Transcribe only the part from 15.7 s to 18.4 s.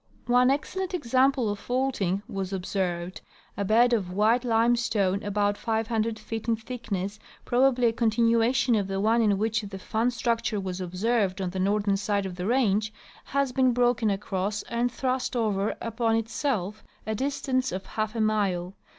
upon itself a distance of half a